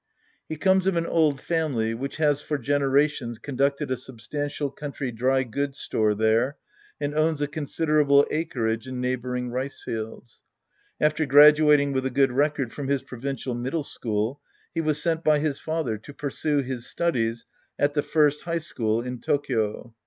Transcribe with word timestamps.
He 0.49 0.55
comes 0.55 0.87
of 0.87 0.95
an 0.95 1.05
old 1.05 1.39
family 1.39 1.93
which 1.93 2.17
has 2.17 2.41
for 2.41 2.57
generations 2.57 3.37
conducted 3.37 3.91
a 3.91 3.95
sub 3.95 4.17
stantial 4.17 4.75
country 4.75 5.11
dry 5.11 5.43
goods 5.43 5.77
store 5.77 6.15
there 6.15 6.57
and 6.99 7.13
owns 7.13 7.39
a 7.39 7.47
considerable 7.47 8.25
acreage 8.31 8.87
in 8.87 8.99
neighboring 8.99 9.51
rice 9.51 9.83
fields. 9.83 10.41
After 10.99 11.27
graduating 11.27 11.91
with 11.93 12.07
a 12.07 12.09
good 12.09 12.31
record 12.31 12.73
from 12.73 12.87
his 12.87 13.03
provincial 13.03 13.53
middle 13.53 13.83
school, 13.83 14.41
he 14.73 14.81
was 14.81 14.99
sent 14.99 15.23
by 15.23 15.37
his 15.37 15.59
father 15.59 15.99
to 15.99 16.13
pursue 16.15 16.61
his 16.63 16.87
studies 16.87 17.45
at 17.77 17.93
the 17.93 18.01
First 18.01 18.41
High 18.41 18.57
School 18.57 19.03
in 19.03 19.19
Tokyo. 19.21 19.93